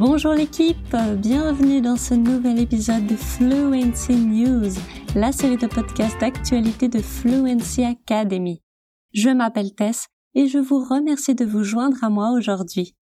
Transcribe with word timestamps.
Bonjour 0.00 0.32
l'équipe, 0.32 0.96
bienvenue 1.18 1.82
dans 1.82 1.96
ce 1.98 2.14
nouvel 2.14 2.58
épisode 2.58 3.06
de 3.06 3.16
Fluency 3.16 4.16
News, 4.16 4.70
la 5.14 5.30
série 5.30 5.58
de 5.58 5.66
podcasts 5.66 6.18
d'actualité 6.18 6.88
de 6.88 7.00
Fluency 7.00 7.84
Academy. 7.84 8.62
Je 9.12 9.28
m'appelle 9.28 9.74
Tess 9.74 10.06
et 10.34 10.48
je 10.48 10.56
vous 10.56 10.82
remercie 10.82 11.34
de 11.34 11.44
vous 11.44 11.64
joindre 11.64 12.02
à 12.02 12.08
moi 12.08 12.30
aujourd'hui. 12.30 12.96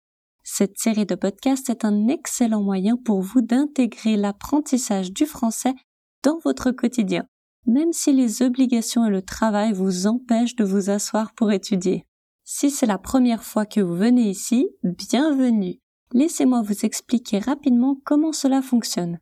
Cette 0.46 0.78
série 0.78 1.06
de 1.06 1.16
podcasts 1.16 1.70
est 1.70 1.84
un 1.84 2.08
excellent 2.08 2.64
moyen 2.64 2.96
pour 2.96 3.20
vous 3.20 3.42
d'intégrer 3.42 4.16
l'apprentissage 4.16 5.12
du 5.12 5.26
français 5.26 5.74
dans 6.24 6.40
votre 6.46 6.72
quotidien, 6.72 7.28
même 7.66 7.92
si 7.92 8.14
les 8.14 8.42
obligations 8.42 9.06
et 9.06 9.12
le 9.12 9.22
travail 9.22 9.74
vous 9.74 10.08
empêchent 10.08 10.56
de 10.56 10.64
vous 10.64 10.90
asseoir 10.90 11.34
pour 11.34 11.52
étudier. 11.52 12.06
Si 12.46 12.72
c'est 12.72 12.86
la 12.86 13.00
première 13.00 13.44
fois 13.44 13.66
que 13.66 13.82
vous 13.82 13.96
venez 13.96 14.30
ici, 14.30 14.70
bienvenue. 14.82 15.82
Laissez-moi 16.16 16.62
vous 16.62 16.86
expliquer 16.86 17.40
rapidement 17.40 18.00
comment 18.06 18.32
cela 18.32 18.62
fonctionne. 18.62 19.20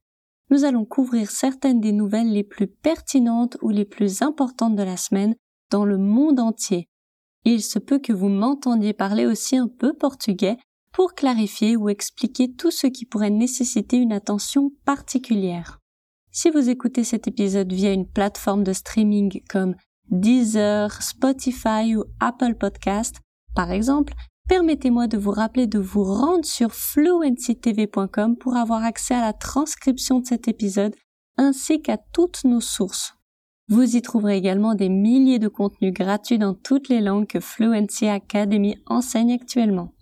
Nous 0.52 0.64
allons 0.64 0.86
couvrir 0.86 1.32
certaines 1.32 1.82
des 1.82 1.92
nouvelles 1.92 2.32
les 2.32 2.44
plus 2.44 2.68
pertinentes 2.68 3.58
ou 3.64 3.70
les 3.70 3.84
plus 3.84 4.22
importantes 4.22 4.76
de 4.76 4.84
la 4.84 4.96
semaine 4.96 5.34
dans 5.72 5.86
le 5.86 5.98
monde 5.98 6.40
entier. 6.40 6.88
Il 7.46 7.64
se 7.64 7.80
peut 7.80 7.98
que 7.98 8.14
vous 8.14 8.30
m'entendiez 8.30 8.94
parler 8.94 9.26
aussi 9.26 9.58
un 9.58 9.68
peu 9.68 9.94
portugais 9.94 10.56
pour 10.92 11.16
clarifier 11.16 11.76
ou 11.76 11.90
expliquer 11.90 12.54
tout 12.54 12.70
ce 12.70 12.86
qui 12.86 13.08
pourrait 13.08 13.32
nécessiter 13.32 13.98
une 13.98 14.14
attention 14.14 14.72
particulière. 14.86 15.80
Si 16.30 16.52
vous 16.52 16.70
écoutez 16.70 17.04
cet 17.04 17.28
épisode 17.28 17.74
via 17.74 17.92
une 17.92 18.08
plateforme 18.08 18.64
de 18.64 18.72
streaming 18.72 19.42
comme 19.50 19.74
Deezer, 20.12 21.02
Spotify 21.02 21.96
ou 21.96 22.04
Apple 22.20 22.54
Podcast, 22.54 23.20
par 23.56 23.72
exemple, 23.72 24.14
permettez-moi 24.48 25.08
de 25.08 25.18
vous 25.18 25.32
rappeler 25.32 25.68
de 25.68 25.80
vous 25.80 26.04
rendre 26.04 26.46
sur 26.46 26.74
fluencytv.com 26.74 28.38
pour 28.38 28.56
avoir 28.56 28.84
accès 28.84 29.16
à 29.16 29.22
la 29.22 29.34
transcription 29.34 30.20
de 30.20 30.26
cet 30.26 30.48
épisode 30.48 30.96
ainsi 31.38 31.82
qu'à 31.82 31.98
toutes 31.98 32.44
nos 32.44 32.62
sources. 32.62 33.16
Vous 33.70 33.96
y 33.96 34.02
trouverez 34.02 34.38
également 34.38 34.76
des 34.76 34.90
milliers 34.90 35.40
de 35.40 35.48
contenus 35.48 35.94
gratuits 35.94 36.38
dans 36.38 36.54
toutes 36.54 36.90
les 36.90 37.02
langues 37.02 37.28
que 37.28 37.40
Fluency 37.40 38.08
Academy 38.08 38.76
enseigne 38.88 39.34
actuellement. 39.34 39.94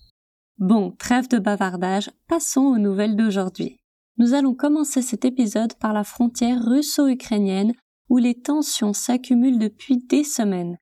Bon, 0.57 0.91
trêve 0.91 1.27
de 1.27 1.39
bavardage, 1.39 2.11
passons 2.27 2.61
aux 2.61 2.77
nouvelles 2.77 3.15
d'aujourd'hui. 3.15 3.77
Nous 4.17 4.33
allons 4.33 4.53
commencer 4.53 5.01
cet 5.01 5.25
épisode 5.25 5.75
par 5.75 5.93
la 5.93 6.03
frontière 6.03 6.63
russo-ukrainienne 6.63 7.73
où 8.09 8.17
les 8.17 8.35
tensions 8.35 8.93
s'accumulent 8.93 9.59
depuis 9.59 9.97
des 9.97 10.23
semaines. 10.23 10.77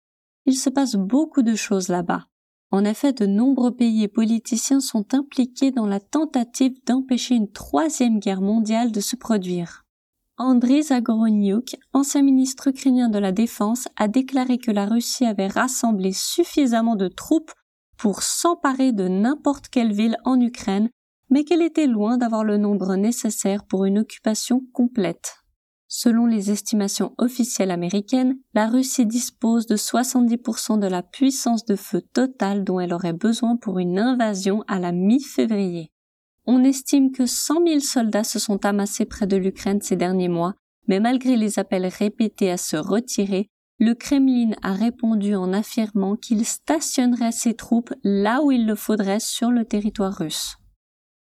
Il 0.46 0.56
se 0.56 0.70
passe 0.70 0.96
beaucoup 0.96 1.44
de 1.44 1.56
choses 1.56 1.90
là-bas. 1.90 2.29
En 2.72 2.86
effet, 2.86 3.14
de 3.14 3.26
nombreux 3.26 3.76
pays 3.76 4.04
et 4.04 4.08
politiciens 4.08 4.80
sont 4.80 5.14
impliqués 5.14 5.72
dans 5.72 5.88
la 5.88 6.00
tentative 6.00 6.74
d'empêcher 6.86 7.36
une 7.36 7.52
troisième 7.52 8.20
guerre 8.20 8.42
mondiale 8.42 8.92
de 8.92 9.00
se 9.00 9.16
produire. 9.16 9.86
Andriy 10.38 10.84
Zagoronyuk, 10.84 11.76
ancien 11.94 12.22
ministre 12.22 12.68
ukrainien 12.68 13.10
de 13.10 13.20
la 13.20 13.32
Défense, 13.32 13.88
a 13.98 14.08
déclaré 14.08 14.58
que 14.58 14.72
la 14.72 14.86
Russie 14.86 15.26
avait 15.26 15.48
rassemblé 15.48 16.14
suffisamment 16.14 16.96
de 16.96 17.08
troupes 17.08 17.52
pour 17.98 18.24
s'emparer 18.24 18.94
de 18.94 19.08
n'importe 19.08 19.68
quelle 19.68 19.92
ville 19.92 20.18
en 20.24 20.40
Ukraine, 20.40 20.90
mais 21.30 21.44
qu'elle 21.44 21.62
était 21.62 21.88
loin 21.88 22.18
d'avoir 22.18 22.44
le 22.44 22.58
nombre 22.58 22.96
nécessaire 22.96 23.66
pour 23.66 23.84
une 23.84 24.00
occupation 24.00 24.62
complète. 24.72 25.39
Selon 25.92 26.28
les 26.28 26.52
estimations 26.52 27.16
officielles 27.18 27.72
américaines, 27.72 28.38
la 28.54 28.68
Russie 28.68 29.08
dispose 29.08 29.66
de 29.66 29.76
70% 29.76 30.78
de 30.78 30.86
la 30.86 31.02
puissance 31.02 31.66
de 31.66 31.76
feu 31.76 32.02
totale 32.14 32.64
dont 32.64 32.80
elle 32.80 32.94
aurait 32.94 33.12
besoin 33.12 33.56
pour 33.56 33.80
une 33.80 33.98
invasion 33.98 34.64
à 34.68 34.78
la 34.78 34.92
mi-février. 34.92 35.90
On 36.46 36.64
estime 36.64 37.12
que 37.12 37.26
100 37.26 37.66
000 37.66 37.80
soldats 37.80 38.24
se 38.24 38.38
sont 38.38 38.64
amassés 38.66 39.06
près 39.06 39.26
de 39.26 39.36
l'Ukraine 39.36 39.82
ces 39.82 39.96
derniers 39.96 40.30
mois, 40.30 40.54
mais 40.88 41.00
malgré 41.00 41.36
les 41.36 41.58
appels 41.58 41.88
répétés 41.88 42.52
à 42.52 42.58
se 42.58 42.78
retirer, 42.78 43.48
le 43.80 43.96
Kremlin 43.96 44.52
a 44.62 44.74
répondu 44.74 45.34
en 45.34 45.54
affirmant 45.54 46.16
qu'il 46.16 46.46
stationnerait 46.46 47.32
ses 47.32 47.56
troupes 47.56 47.94
là 48.04 48.44
où 48.44 48.52
il 48.52 48.68
le 48.68 48.76
faudrait 48.76 49.20
sur 49.20 49.50
le 49.50 49.66
territoire 49.66 50.14
russe. 50.14 50.58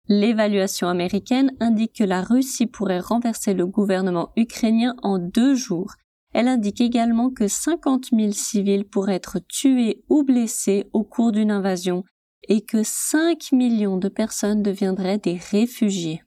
L'évaluation 0.07 0.87
américaine 0.87 1.51
indique 1.59 1.93
que 1.93 2.03
la 2.03 2.21
Russie 2.21 2.67
pourrait 2.67 2.99
renverser 2.99 3.55
le 3.55 3.65
gouvernement 3.65 4.31
ukrainien 4.37 4.95
en 5.01 5.17
deux 5.17 5.55
jours. 5.55 5.93
Elle 6.31 6.47
indique 6.47 6.81
également 6.81 7.31
que 7.31 7.47
50 7.47 8.09
000 8.11 8.31
civils 8.31 8.85
pourraient 8.85 9.15
être 9.15 9.39
tués 9.39 10.03
ou 10.09 10.23
blessés 10.23 10.87
au 10.93 11.03
cours 11.03 11.31
d'une 11.31 11.49
invasion 11.49 12.03
et 12.47 12.61
que 12.61 12.83
5 12.83 13.51
millions 13.51 13.97
de 13.97 14.09
personnes 14.09 14.61
deviendraient 14.61 15.17
des 15.17 15.39
réfugiés. 15.51 16.21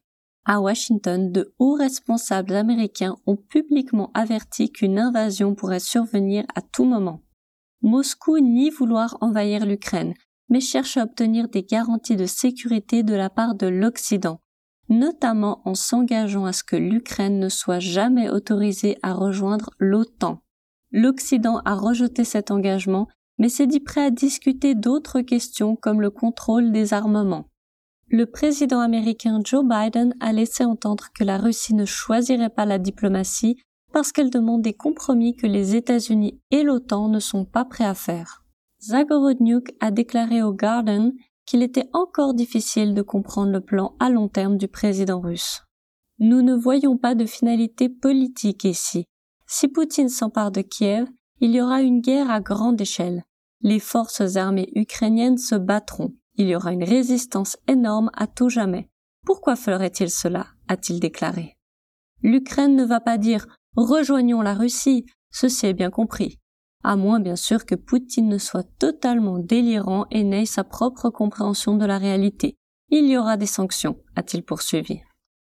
À 0.45 0.59
Washington, 0.59 1.31
de 1.31 1.53
hauts 1.59 1.75
responsables 1.75 2.55
américains 2.55 3.17
ont 3.27 3.37
publiquement 3.37 4.11
averti 4.13 4.71
qu'une 4.71 4.99
invasion 4.99 5.55
pourrait 5.55 5.79
survenir 5.79 6.43
à 6.55 6.61
tout 6.61 6.85
moment. 6.85 7.21
Moscou 7.81 8.39
nie 8.39 8.71
vouloir 8.71 9.17
envahir 9.21 9.65
l'Ukraine, 9.65 10.15
mais 10.49 10.59
cherche 10.59 10.97
à 10.97 11.03
obtenir 11.03 11.47
des 11.47 11.63
garanties 11.63 12.15
de 12.15 12.25
sécurité 12.25 13.03
de 13.03 13.13
la 13.13 13.29
part 13.29 13.55
de 13.55 13.67
l'Occident, 13.67 14.39
notamment 14.89 15.61
en 15.65 15.75
s'engageant 15.75 16.45
à 16.45 16.53
ce 16.53 16.63
que 16.63 16.75
l'Ukraine 16.75 17.39
ne 17.39 17.49
soit 17.49 17.79
jamais 17.79 18.29
autorisée 18.29 18.97
à 19.03 19.13
rejoindre 19.13 19.69
l'OTAN. 19.77 20.41
L'Occident 20.91 21.61
a 21.65 21.75
rejeté 21.75 22.23
cet 22.23 22.49
engagement, 22.49 23.07
mais 23.37 23.49
s'est 23.49 23.67
dit 23.67 23.79
prêt 23.79 24.05
à 24.05 24.11
discuter 24.11 24.75
d'autres 24.75 25.21
questions 25.21 25.75
comme 25.75 26.01
le 26.01 26.09
contrôle 26.09 26.71
des 26.71 26.93
armements. 26.93 27.45
Le 28.09 28.25
président 28.25 28.79
américain 28.79 29.39
Joe 29.43 29.63
Biden 29.63 30.15
a 30.19 30.33
laissé 30.33 30.65
entendre 30.65 31.09
que 31.13 31.23
la 31.23 31.37
Russie 31.37 31.75
ne 31.75 31.85
choisirait 31.85 32.49
pas 32.49 32.65
la 32.65 32.79
diplomatie 32.79 33.61
parce 33.93 34.11
qu'elle 34.11 34.31
demande 34.31 34.63
des 34.63 34.73
compromis 34.73 35.35
que 35.35 35.45
les 35.45 35.75
États-Unis 35.75 36.41
et 36.49 36.63
l'OTAN 36.63 37.07
ne 37.07 37.19
sont 37.19 37.45
pas 37.45 37.65
prêts 37.65 37.85
à 37.85 37.93
faire. 37.93 38.43
Zagorodnyuk 38.81 39.71
a 39.81 39.91
déclaré 39.91 40.41
au 40.41 40.53
Garden 40.53 41.11
qu'il 41.45 41.63
était 41.63 41.89
encore 41.93 42.33
difficile 42.33 42.93
de 42.93 43.01
comprendre 43.01 43.51
le 43.51 43.61
plan 43.61 43.95
à 43.99 44.09
long 44.09 44.29
terme 44.29 44.57
du 44.57 44.67
président 44.67 45.19
russe. 45.19 45.63
Nous 46.19 46.41
ne 46.41 46.55
voyons 46.55 46.97
pas 46.97 47.15
de 47.15 47.25
finalité 47.25 47.89
politique 47.89 48.63
ici. 48.63 49.05
Si 49.47 49.67
Poutine 49.67 50.09
s'empare 50.09 50.51
de 50.51 50.61
Kiev, 50.61 51.07
il 51.39 51.51
y 51.51 51.61
aura 51.61 51.81
une 51.81 52.01
guerre 52.01 52.29
à 52.29 52.39
grande 52.39 52.79
échelle. 52.79 53.23
Les 53.61 53.79
forces 53.79 54.35
armées 54.35 54.71
ukrainiennes 54.75 55.37
se 55.37 55.55
battront. 55.55 56.13
Il 56.35 56.47
y 56.47 56.55
aura 56.55 56.71
une 56.71 56.83
résistance 56.83 57.57
énorme 57.67 58.11
à 58.13 58.27
tout 58.27 58.49
jamais. 58.49 58.89
Pourquoi 59.25 59.55
ferait-il 59.55 60.09
cela 60.09 60.47
a-t-il 60.67 60.99
déclaré? 60.99 61.57
L'Ukraine 62.21 62.75
ne 62.75 62.85
va 62.85 62.99
pas 62.99 63.17
dire 63.17 63.47
rejoignons 63.75 64.41
la 64.41 64.53
Russie, 64.53 65.05
ceci 65.31 65.65
est 65.65 65.73
bien 65.73 65.89
compris 65.89 66.39
à 66.83 66.95
moins 66.95 67.19
bien 67.19 67.35
sûr 67.35 67.65
que 67.65 67.75
Poutine 67.75 68.29
ne 68.29 68.37
soit 68.37 68.67
totalement 68.79 69.39
délirant 69.39 70.05
et 70.11 70.23
n'ait 70.23 70.45
sa 70.45 70.63
propre 70.63 71.09
compréhension 71.09 71.75
de 71.75 71.85
la 71.85 71.97
réalité. 71.97 72.55
Il 72.89 73.07
y 73.07 73.17
aura 73.17 73.37
des 73.37 73.45
sanctions, 73.45 73.97
a-t-il 74.15 74.43
poursuivi. 74.43 75.01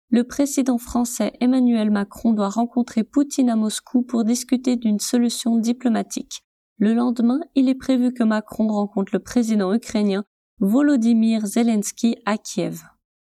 Le 0.10 0.26
président 0.26 0.78
français 0.78 1.34
Emmanuel 1.40 1.90
Macron 1.90 2.34
doit 2.34 2.50
rencontrer 2.50 3.04
Poutine 3.04 3.50
à 3.50 3.56
Moscou 3.56 4.02
pour 4.02 4.26
discuter 4.26 4.76
d'une 4.76 5.00
solution 5.00 5.58
diplomatique. 5.58 6.42
Le 6.78 6.94
lendemain, 6.94 7.40
il 7.56 7.70
est 7.70 7.76
prévu 7.76 8.12
que 8.12 8.24
Macron 8.24 8.68
rencontre 8.68 9.12
le 9.14 9.20
président 9.20 9.74
ukrainien 9.74 10.26
Volodymyr 10.60 11.46
Zelensky 11.46 12.18
à 12.26 12.38
Kiev. 12.38 12.82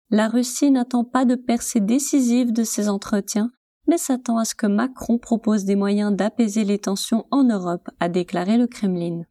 La 0.09 0.27
Russie 0.27 0.71
n'attend 0.71 1.03
pas 1.03 1.25
de 1.25 1.35
percée 1.35 1.79
décisive 1.79 2.51
de 2.51 2.63
ces 2.63 2.89
entretiens, 2.89 3.51
mais 3.91 3.97
s'attend 3.97 4.37
à 4.37 4.45
ce 4.45 4.55
que 4.55 4.67
Macron 4.67 5.17
propose 5.17 5.65
des 5.65 5.75
moyens 5.75 6.15
d'apaiser 6.15 6.63
les 6.63 6.79
tensions 6.79 7.25
en 7.29 7.43
Europe, 7.43 7.89
a 7.99 8.07
déclaré 8.07 8.57
le 8.57 8.65
Kremlin. 8.65 9.23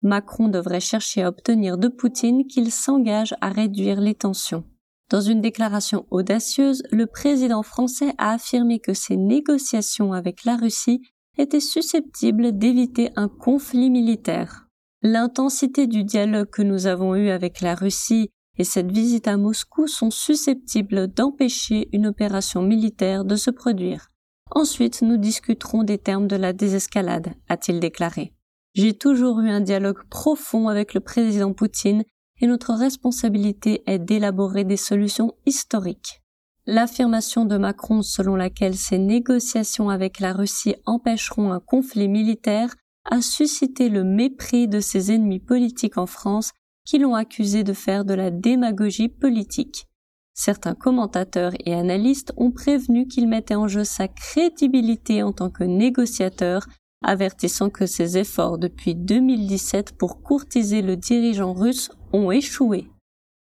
Macron 0.00 0.46
devrait 0.46 0.78
chercher 0.78 1.24
à 1.24 1.28
obtenir 1.28 1.76
de 1.76 1.88
Poutine 1.88 2.46
qu'il 2.46 2.70
s'engage 2.70 3.34
à 3.40 3.48
réduire 3.48 4.00
les 4.00 4.14
tensions. 4.14 4.62
Dans 5.10 5.20
une 5.20 5.40
déclaration 5.40 6.06
audacieuse, 6.12 6.84
le 6.92 7.06
président 7.06 7.64
français 7.64 8.14
a 8.16 8.34
affirmé 8.34 8.78
que 8.78 8.94
ses 8.94 9.16
négociations 9.16 10.12
avec 10.12 10.44
la 10.44 10.56
Russie 10.56 11.02
étaient 11.36 11.58
susceptibles 11.58 12.56
d'éviter 12.56 13.10
un 13.16 13.26
conflit 13.26 13.90
militaire. 13.90 14.68
L'intensité 15.02 15.88
du 15.88 16.04
dialogue 16.04 16.50
que 16.50 16.62
nous 16.62 16.86
avons 16.86 17.16
eu 17.16 17.30
avec 17.30 17.60
la 17.60 17.74
Russie 17.74 18.30
et 18.60 18.64
cette 18.64 18.92
visite 18.92 19.26
à 19.26 19.38
Moscou 19.38 19.86
sont 19.86 20.10
susceptibles 20.10 21.08
d'empêcher 21.08 21.88
une 21.94 22.06
opération 22.06 22.60
militaire 22.60 23.24
de 23.24 23.34
se 23.34 23.50
produire. 23.50 24.10
Ensuite, 24.50 25.00
nous 25.00 25.16
discuterons 25.16 25.82
des 25.82 25.96
termes 25.96 26.26
de 26.26 26.36
la 26.36 26.52
désescalade, 26.52 27.32
a-t-il 27.48 27.80
déclaré. 27.80 28.34
J'ai 28.74 28.92
toujours 28.92 29.40
eu 29.40 29.48
un 29.48 29.62
dialogue 29.62 30.06
profond 30.10 30.68
avec 30.68 30.92
le 30.92 31.00
président 31.00 31.54
Poutine 31.54 32.04
et 32.42 32.46
notre 32.46 32.74
responsabilité 32.74 33.82
est 33.86 33.98
d'élaborer 33.98 34.64
des 34.64 34.76
solutions 34.76 35.32
historiques. 35.46 36.20
L'affirmation 36.66 37.46
de 37.46 37.56
Macron 37.56 38.02
selon 38.02 38.36
laquelle 38.36 38.76
ces 38.76 38.98
négociations 38.98 39.88
avec 39.88 40.20
la 40.20 40.34
Russie 40.34 40.74
empêcheront 40.84 41.50
un 41.50 41.60
conflit 41.60 42.08
militaire 42.08 42.74
a 43.06 43.22
suscité 43.22 43.88
le 43.88 44.04
mépris 44.04 44.68
de 44.68 44.80
ses 44.80 45.12
ennemis 45.12 45.40
politiques 45.40 45.96
en 45.96 46.04
France 46.04 46.52
qui 46.90 46.98
l'ont 46.98 47.14
accusé 47.14 47.62
de 47.62 47.72
faire 47.72 48.04
de 48.04 48.14
la 48.14 48.32
démagogie 48.32 49.08
politique. 49.08 49.86
Certains 50.34 50.74
commentateurs 50.74 51.52
et 51.64 51.72
analystes 51.72 52.32
ont 52.36 52.50
prévenu 52.50 53.06
qu'il 53.06 53.28
mettait 53.28 53.54
en 53.54 53.68
jeu 53.68 53.84
sa 53.84 54.08
crédibilité 54.08 55.22
en 55.22 55.30
tant 55.30 55.50
que 55.50 55.62
négociateur, 55.62 56.66
avertissant 57.04 57.70
que 57.70 57.86
ses 57.86 58.18
efforts 58.18 58.58
depuis 58.58 58.96
2017 58.96 59.96
pour 59.96 60.20
courtiser 60.20 60.82
le 60.82 60.96
dirigeant 60.96 61.52
russe 61.52 61.90
ont 62.12 62.32
échoué. 62.32 62.88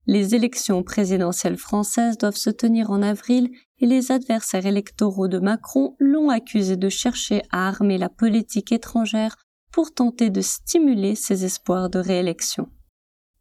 Les 0.07 0.33
élections 0.33 0.81
présidentielles 0.81 1.57
françaises 1.57 2.17
doivent 2.17 2.37
se 2.37 2.51
tenir 2.51 2.89
en 2.89 3.01
avril 3.01 3.49
et 3.79 3.85
les 3.85 4.13
adversaires 4.13 4.65
électoraux 4.65 5.27
de 5.27 5.39
Macron 5.39 5.97
l'ont 5.99 6.29
accusé 6.29 6.77
de 6.77 6.87
chercher 6.87 7.41
à 7.51 7.67
armer 7.67 7.97
la 7.97 8.07
politique 8.07 8.71
étrangère 8.71 9.35
pour 9.73 9.93
tenter 9.93 10.29
de 10.29 10.39
stimuler 10.39 11.15
ses 11.15 11.43
espoirs 11.43 11.89
de 11.89 11.99
réélection. 11.99 12.69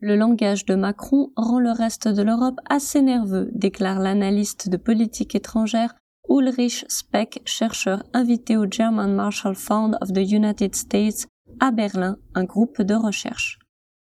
Le 0.06 0.16
langage 0.16 0.66
de 0.66 0.74
Macron 0.74 1.30
rend 1.34 1.58
le 1.58 1.70
reste 1.70 2.08
de 2.08 2.22
l'Europe 2.22 2.60
assez 2.68 3.00
nerveux, 3.00 3.48
déclare 3.54 4.00
l'analyste 4.00 4.68
de 4.68 4.76
politique 4.76 5.34
étrangère 5.34 5.94
Ulrich 6.28 6.84
Speck, 6.88 7.40
chercheur 7.46 8.02
invité 8.12 8.58
au 8.58 8.66
German 8.70 9.14
Marshall 9.14 9.54
Fund 9.54 9.96
of 10.02 10.12
the 10.12 10.30
United 10.30 10.74
States 10.74 11.26
à 11.58 11.70
Berlin, 11.70 12.18
un 12.34 12.44
groupe 12.44 12.82
de 12.82 12.92
recherche. 12.94 13.58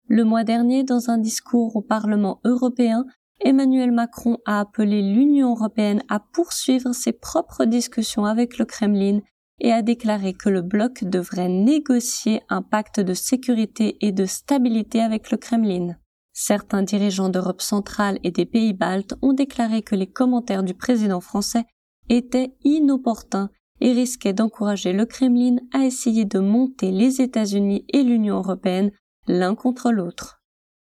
Le 0.09 0.25
mois 0.25 0.44
dernier, 0.44 0.83
dans 0.83 1.09
un 1.09 1.18
discours 1.18 1.77
au 1.77 1.81
Parlement 1.81 2.41
européen, 2.44 3.06
Emmanuel 3.39 3.94
Macron 3.94 4.39
a 4.45 4.59
appelé 4.59 5.01
l'Union 5.01 5.51
européenne 5.51 6.03
à 6.09 6.19
poursuivre 6.19 6.91
ses 6.91 7.13
propres 7.13 7.63
discussions 7.63 8.25
avec 8.25 8.57
le 8.57 8.65
Kremlin 8.65 9.21
et 9.60 9.72
a 9.72 9.81
déclaré 9.81 10.34
que 10.34 10.50
le 10.50 10.62
bloc 10.62 11.04
devrait 11.04 11.50
négocier 11.50 12.42
un 12.50 12.62
pacte 12.62 13.00
de 13.00 13.13
sécurité 13.13 13.98
et 14.02 14.12
de 14.12 14.25
stabilité 14.25 15.02
avec 15.02 15.31
le 15.31 15.38
Kremlin. 15.38 15.96
Certains 16.34 16.84
dirigeants 16.84 17.30
d'Europe 17.30 17.62
centrale 17.62 18.19
et 18.24 18.31
des 18.31 18.46
pays 18.46 18.74
baltes 18.74 19.16
ont 19.22 19.34
déclaré 19.34 19.81
que 19.81 19.96
les 19.96 20.07
commentaires 20.07 20.63
du 20.63 20.74
président 20.74 21.22
français 21.22 21.63
étaient 22.10 22.54
inopportuns 22.63 23.50
et 23.80 23.94
risquaient 23.94 24.34
d'encourager 24.34 24.92
le 24.92 25.06
Kremlin 25.06 25.58
à 25.74 25.86
essayer 25.86 26.25
de 26.25 26.40
monter 26.40 26.92
les 26.92 27.22
États-Unis 27.22 27.86
et 27.94 28.04
l'Union 28.04 28.38
européenne 28.38 28.92
l'un 29.28 29.56
contre 29.56 29.92
l'autre. 29.92 30.42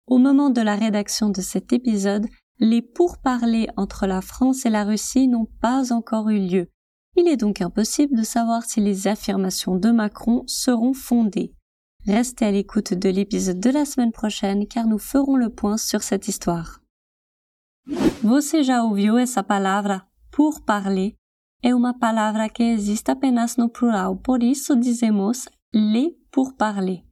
Au 0.05 0.17
moment 0.17 0.49
de 0.49 0.61
la 0.61 0.75
rédaction 0.75 1.29
de 1.29 1.41
cet 1.41 1.73
épisode, 1.73 2.27
les 2.59 2.81
pourparlers 2.81 3.67
entre 3.77 4.07
la 4.07 4.21
France 4.21 4.65
et 4.65 4.69
la 4.69 4.83
Russie 4.83 5.27
n'ont 5.27 5.47
pas 5.61 5.93
encore 5.93 6.29
eu 6.29 6.39
lieu, 6.39 6.69
il 7.17 7.27
est 7.27 7.37
donc 7.37 7.61
impossible 7.61 8.15
de 8.15 8.23
savoir 8.23 8.63
si 8.63 8.79
les 8.79 9.07
affirmations 9.07 9.75
de 9.75 9.91
Macron 9.91 10.43
seront 10.45 10.93
fondées. 10.93 11.53
Restez 12.05 12.45
à 12.45 12.51
l'écoute 12.51 12.93
de 12.93 13.09
l'épisode 13.09 13.59
de 13.59 13.69
la 13.69 13.85
semaine 13.85 14.11
prochaine 14.11 14.67
car 14.67 14.85
nous 14.87 14.99
ferons 14.99 15.35
le 15.35 15.49
point 15.49 15.77
sur 15.77 16.03
cette 16.03 16.27
histoire. 16.27 16.79
Você 18.23 18.63
já 18.63 18.83
ouviu 18.83 19.17
essa 19.17 19.43
palavra? 19.43 20.05
Por 20.31 20.61
parler? 20.61 21.15
É 21.63 21.73
uma 21.73 21.97
palavra 21.97 22.49
que 22.49 22.63
existe 22.63 23.09
apenas 23.09 23.57
no 23.57 23.69
plural, 23.69 24.17
por 24.17 24.43
isso 24.43 24.75
dizemos 24.75 25.49
les 25.73 26.13
pour 26.31 26.53
parler. 26.55 27.03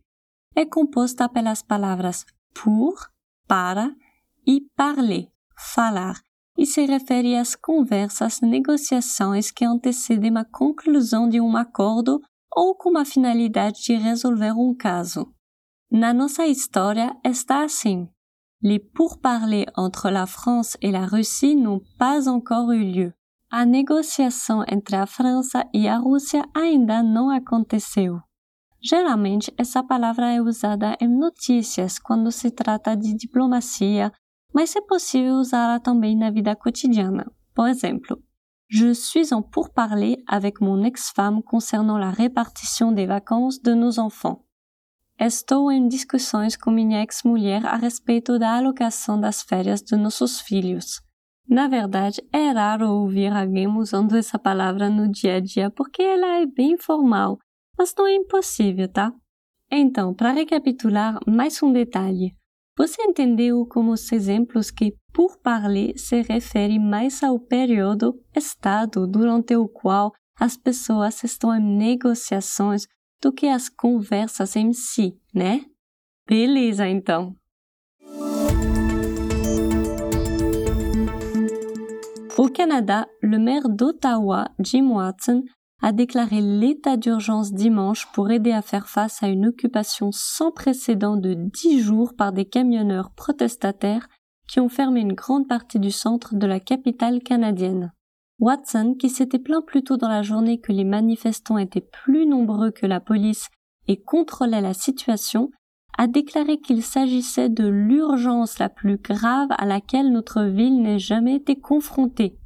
É 0.56 0.66
composta 0.66 1.28
pelas 1.28 1.64
palavras 1.64 2.26
pour, 2.54 2.94
para 3.48 3.94
e 4.46 4.62
parler, 4.76 5.32
falar, 5.58 6.22
e 6.58 6.66
se 6.66 6.86
refere 6.86 7.36
às 7.36 7.56
conversas, 7.56 8.42
negociações 8.42 9.52
que 9.52 9.66
antecedem 9.66 10.38
a 10.38 10.46
conclusão 10.46 11.28
de 11.28 11.42
um 11.42 11.56
acordo 11.58 12.22
ou 12.56 12.76
com 12.76 12.98
a 12.98 13.04
finalidade 13.04 13.82
de 13.84 13.96
resolver 13.96 14.54
um 14.54 14.74
caso. 14.74 15.32
Na 15.92 16.14
nossa 16.14 16.46
história 16.48 17.16
está 17.24 17.64
assim. 17.64 18.08
Les 18.64 18.80
pourparlers 18.80 19.68
entre 19.78 20.10
la 20.10 20.26
France 20.26 20.78
et 20.82 20.92
la 20.92 21.06
Russie 21.06 21.56
n'ont 21.56 21.82
pas 21.98 22.28
encore 22.28 22.74
eu 22.74 22.82
lieu. 22.82 23.14
A 23.52 23.66
negociação 23.66 24.64
entre 24.68 24.96
a 24.96 25.06
França 25.06 25.66
e 25.74 25.88
a 25.88 25.98
Rússia 25.98 26.44
ainda 26.54 27.04
não 27.04 27.30
aconteceu. 27.30 28.20
Geralmente, 28.82 29.54
essa 29.58 29.84
palavra 29.84 30.32
é 30.32 30.42
usada 30.42 30.96
em 31.00 31.08
notícias 31.08 32.00
quando 32.00 32.32
se 32.32 32.52
trata 32.52 32.96
de 32.96 33.16
diplomacia 33.16 34.12
mas 34.56 34.74
é 34.76 34.82
possível 34.82 35.34
usá-la 35.34 35.82
também 35.82 36.16
na 36.16 36.32
vida 36.32 36.56
cotidiana. 36.56 37.30
Por 37.54 37.68
exemplo, 37.68 38.24
Je 38.68 38.96
suis 38.96 39.32
en 39.32 39.44
pourparler 39.44 40.24
avec 40.28 40.60
mon 40.60 40.84
ex-femme 40.84 41.44
concernant 41.44 42.00
la 42.00 42.10
répartition 42.10 42.92
des 42.92 43.06
vacances 43.06 43.62
de 43.62 43.76
nos 43.76 44.00
enfants. 44.00 44.44
Estou 45.20 45.72
em 45.72 45.88
discussões 45.88 46.58
com 46.58 46.72
minha 46.72 47.04
ex-mulher 47.04 47.64
a 47.66 47.76
respeito 47.76 48.40
da 48.40 48.58
alocação 48.58 49.20
das 49.20 49.44
férias 49.44 49.82
de 49.82 49.96
nossos 49.96 50.42
filhos. 50.42 51.00
Na 51.48 51.68
verdade, 51.68 52.24
é 52.34 52.50
raro 52.50 52.90
ouvir 52.90 53.32
alguém 53.32 53.68
usando 53.68 54.18
essa 54.18 54.40
palavra 54.40 54.90
no 54.90 55.08
dia 55.12 55.36
a 55.36 55.40
dia 55.40 55.70
porque 55.70 56.02
ela 56.02 56.40
é 56.42 56.46
bem 56.48 56.76
formal, 56.76 57.38
mas 57.78 57.94
não 57.96 58.08
é 58.08 58.16
impossível, 58.16 58.92
tá? 58.92 59.14
Então, 59.72 60.12
para 60.14 60.32
recapitular, 60.32 61.20
mais 61.28 61.62
um 61.62 61.72
detalhe. 61.72 62.36
Você 62.78 63.02
entendeu 63.04 63.66
como 63.66 63.94
os 63.94 64.12
exemplos 64.12 64.70
que 64.70 64.98
por 65.14 65.38
parler 65.38 65.98
se 65.98 66.22
refere 66.22 66.78
mais 66.78 67.24
ao 67.24 67.40
período 67.40 68.22
estado 68.36 69.08
durante 69.08 69.56
o 69.56 69.66
qual 69.66 70.12
as 70.38 70.58
pessoas 70.58 71.24
estão 71.24 71.56
em 71.56 71.62
negociações 71.62 72.86
do 73.22 73.32
que 73.32 73.48
as 73.48 73.70
conversas 73.70 74.58
em 74.58 74.74
si, 74.74 75.18
né? 75.34 75.62
Beleza, 76.28 76.86
então. 76.86 77.34
Au 82.38 82.52
Canada, 82.52 83.08
le 83.24 83.40
maire 83.40 83.74
d'Ottawa, 83.74 84.54
Jim 84.60 84.90
Watson, 84.90 85.44
a 85.86 85.92
déclaré 85.92 86.42
l'état 86.42 86.98
d'urgence 86.98 87.54
dimanche 87.54 88.08
pour 88.12 88.32
aider 88.32 88.52
à 88.52 88.64
faire 88.64 88.90
face 88.90 89.22
à 89.22 89.28
une 89.28 89.46
occupation 89.46 90.10
sans 90.12 90.50
précédent 90.52 91.16
de 91.16 91.36
dix 91.36 91.80
jours 91.80 92.16
par 92.16 92.34
des 92.34 92.46
camionneurs 92.46 93.12
protestataires 93.12 94.08
qui 94.48 94.60
ont 94.60 94.68
fermé 94.68 95.02
une 95.02 95.14
grande 95.14 95.48
partie 95.48 95.80
du 95.80 95.92
centre 95.92 96.34
de 96.34 96.48
la 96.48 96.60
capitale 96.60 97.22
canadienne. 97.22 97.94
Watson, 98.40 98.96
qui 99.00 99.10
s'était 99.10 99.38
plaint 99.38 99.64
plus 99.64 99.84
tôt 99.84 99.96
dans 99.96 100.10
la 100.10 100.24
journée 100.24 100.60
que 100.60 100.72
les 100.72 100.86
manifestants 100.86 101.60
étaient 101.60 101.88
plus 102.04 102.26
nombreux 102.26 102.72
que 102.72 102.88
la 102.88 103.00
police 103.00 103.50
et 103.88 104.02
contrôlaient 104.02 104.62
la 104.62 104.74
situation, 104.74 105.52
a 106.00 106.08
déclaré 106.08 106.58
qu'il 106.58 106.82
s'agissait 106.82 107.50
de 107.50 107.68
l'urgence 107.68 108.58
la 108.58 108.70
plus 108.70 108.98
grave 108.98 109.50
à 109.52 109.68
laquelle 109.68 110.12
notre 110.12 110.46
ville 110.46 110.82
n'ait 110.82 110.98
jamais 110.98 111.36
été 111.36 111.56
confrontée 111.56 112.40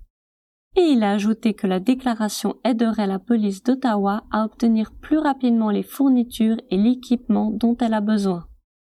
et 0.76 0.82
il 0.82 1.04
a 1.04 1.12
ajouté 1.12 1.54
que 1.54 1.68
la 1.68 1.80
déclaration 1.80 2.56
aiderait 2.64 3.08
la 3.08 3.20
police 3.20 3.64
d'Ottawa 3.64 4.24
à 4.32 4.46
obtenir 4.46 4.92
plus 4.92 5.18
rapidement 5.18 5.72
les 5.72 5.84
fournitures 5.84 6.60
et 6.70 6.78
l'équipement 6.78 7.52
dont 7.52 7.76
elle 7.78 7.94
a 7.94 8.02
besoin. 8.02 8.46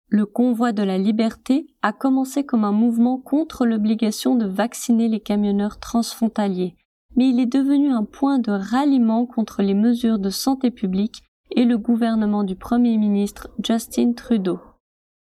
Le 0.10 0.25
convoi 0.25 0.72
de 0.72 0.84
la 0.84 0.98
liberté 0.98 1.67
a 1.81 1.91
commencé 1.91 2.46
comme 2.46 2.63
un 2.63 2.72
mouvement 2.72 3.17
contre 3.17 3.65
l'obligation 3.65 4.36
de 4.36 4.46
vacciner 4.46 5.10
les 5.10 5.19
camionneurs 5.19 5.79
transfrontaliers, 5.79 6.75
mais 7.15 7.29
il 7.29 7.39
est 7.39 7.46
devenu 7.46 7.91
un 7.91 8.05
point 8.05 8.39
de 8.39 8.51
ralliement 8.51 9.25
contre 9.25 9.62
les 9.62 9.74
mesures 9.74 10.19
de 10.19 10.29
santé 10.29 10.72
publique 10.72 11.24
et 11.55 11.65
le 11.65 11.77
gouvernement 11.77 12.43
du 12.43 12.55
Premier 12.55 12.98
ministre 12.98 13.50
Justin 13.63 14.13
Trudeau. 14.13 14.60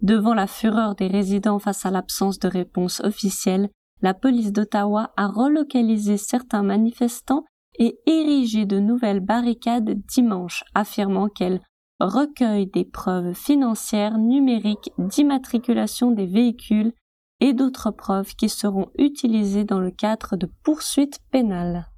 Devant 0.01 0.33
la 0.33 0.47
fureur 0.47 0.95
des 0.95 1.07
résidents 1.07 1.59
face 1.59 1.85
à 1.85 1.91
l'absence 1.91 2.39
de 2.39 2.47
réponse 2.47 2.99
officielle, 3.01 3.69
la 4.03 4.13
police 4.13 4.51
d'Ottawa 4.51 5.11
a 5.15 5.27
relocalisé 5.27 6.17
certains 6.17 6.61
manifestants 6.61 7.45
et 7.79 7.97
érigé 8.05 8.65
de 8.65 8.77
nouvelles 8.77 9.21
barricades 9.21 9.97
dimanche, 10.07 10.63
affirmant 10.75 11.29
qu'elle 11.29 11.61
recueille 11.99 12.67
des 12.67 12.83
preuves 12.83 13.33
financières 13.33 14.17
numériques 14.17 14.91
d'immatriculation 14.97 16.11
des 16.11 16.25
véhicules 16.25 16.91
et 17.39 17.53
d'autres 17.53 17.91
preuves 17.91 18.35
qui 18.35 18.49
seront 18.49 18.89
utilisées 18.97 19.63
dans 19.63 19.79
le 19.79 19.91
cadre 19.91 20.35
de 20.35 20.49
poursuites 20.63 21.19
pénales. 21.31 21.89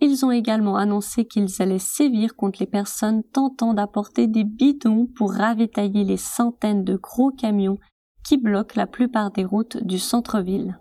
Ils 0.00 0.24
ont 0.24 0.30
également 0.30 0.76
annoncé 0.76 1.24
qu'ils 1.24 1.60
allaient 1.60 1.80
sévir 1.80 2.36
contre 2.36 2.60
les 2.60 2.66
personnes 2.66 3.24
tentant 3.24 3.74
d'apporter 3.74 4.28
des 4.28 4.44
bidons 4.44 5.08
pour 5.16 5.32
ravitailler 5.32 6.04
les 6.04 6.16
centaines 6.16 6.84
de 6.84 6.96
gros 6.96 7.32
camions 7.32 7.78
qui 8.24 8.36
bloquent 8.36 8.76
la 8.76 8.86
plupart 8.86 9.32
des 9.32 9.44
routes 9.44 9.76
du 9.84 9.98
centre-ville. 9.98 10.78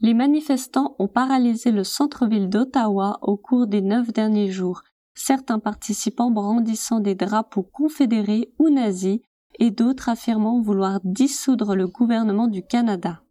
Les 0.00 0.14
manifestants 0.14 0.94
ont 0.98 1.08
paralysé 1.08 1.70
le 1.70 1.82
centre-ville 1.82 2.48
d'Ottawa 2.48 3.18
au 3.22 3.36
cours 3.36 3.66
des 3.66 3.80
neuf 3.80 4.12
derniers 4.12 4.50
jours, 4.50 4.82
certains 5.14 5.58
participants 5.58 6.30
brandissant 6.30 7.00
des 7.00 7.14
drapeaux 7.14 7.62
confédérés 7.62 8.52
ou 8.58 8.68
nazis 8.68 9.20
et 9.58 9.70
d'autres 9.70 10.10
affirmant 10.10 10.60
vouloir 10.60 11.00
dissoudre 11.02 11.74
le 11.74 11.86
gouvernement 11.86 12.46
du 12.46 12.62
Canada. 12.62 13.22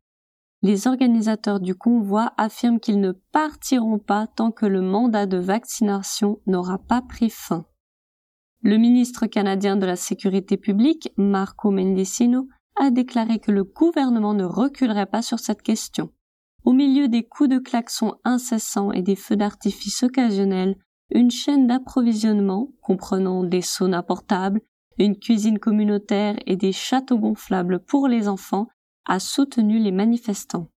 Les 0.64 0.88
organisateurs 0.88 1.60
du 1.60 1.76
convoi 1.76 2.34
affirment 2.38 2.80
qu'ils 2.80 3.00
ne 3.00 3.12
partiront 3.12 4.00
pas 4.00 4.26
tant 4.26 4.52
que 4.52 4.66
le 4.66 4.82
mandat 4.82 5.28
de 5.28 5.38
vaccination 5.38 6.40
n'aura 6.48 6.80
pas 6.80 7.04
pris 7.04 7.30
fin. 7.30 7.66
Le 8.64 8.78
ministre 8.78 9.28
canadien 9.28 9.78
de 9.78 9.86
la 9.86 9.96
Sécurité 9.96 10.58
publique, 10.58 11.14
Marco 11.18 11.70
Mendicino, 11.70 12.48
a 12.76 12.90
déclaré 12.90 13.38
que 13.38 13.52
le 13.52 13.64
gouvernement 13.64 14.34
ne 14.34 14.44
reculerait 14.44 15.06
pas 15.06 15.22
sur 15.22 15.38
cette 15.38 15.62
question. 15.62 16.10
Au 16.66 16.74
milieu 16.74 17.08
des 17.08 17.24
coups 17.24 17.50
de 17.50 17.60
klaxon 17.60 18.16
incessants 18.24 18.92
et 18.92 19.04
des 19.04 19.16
feux 19.16 19.36
d'artifice 19.36 20.02
occasionnels, 20.02 20.76
une 21.12 21.30
chaîne 21.30 21.68
d'approvisionnement, 21.68 22.72
comprenant 22.82 23.44
des 23.44 23.62
saunas 23.62 24.02
portables, 24.02 24.62
une 24.98 25.20
cuisine 25.20 25.60
communautaire 25.60 26.38
et 26.48 26.56
des 26.56 26.72
châteaux 26.72 27.20
gonflables 27.20 27.80
pour 27.80 28.08
les 28.08 28.28
enfants, 28.28 28.68
a 29.06 29.20
soutenu 29.20 29.78
les 29.78 29.92
manifestants. 29.92 30.72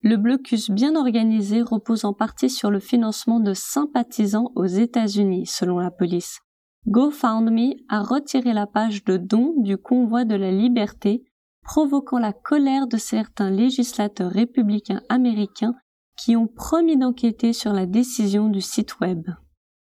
Le 0.00 0.16
blocus 0.16 0.70
bien 0.70 0.96
organisé 0.96 1.60
repose 1.60 2.06
en 2.06 2.14
partie 2.14 2.48
sur 2.48 2.70
le 2.70 2.80
financement 2.80 3.38
de 3.38 3.52
sympathisants 3.52 4.52
aux 4.54 4.64
États-Unis, 4.64 5.44
selon 5.44 5.78
la 5.78 5.90
police. 5.90 6.40
GoFundMe 6.86 7.74
a 7.90 8.02
retiré 8.02 8.54
la 8.54 8.66
page 8.66 9.04
de 9.04 9.18
dons 9.18 9.54
du 9.58 9.76
convoi 9.76 10.24
de 10.24 10.34
la 10.34 10.50
liberté, 10.50 11.24
provoquant 11.66 12.18
la 12.18 12.32
colère 12.32 12.86
de 12.86 12.96
certains 12.96 13.50
législateurs 13.50 14.30
républicains 14.30 15.02
américains 15.08 15.74
qui 16.16 16.36
ont 16.36 16.46
promis 16.46 16.96
d'enquêter 16.96 17.52
sur 17.52 17.72
la 17.72 17.86
décision 17.86 18.48
du 18.48 18.60
site 18.60 19.00
web. 19.00 19.26